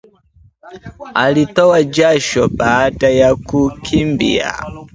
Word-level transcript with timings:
Alitoa 1.13 1.83
jasho 1.83 2.47
baada 2.47 3.09
ya 3.09 3.35
kukimbia 3.35 4.59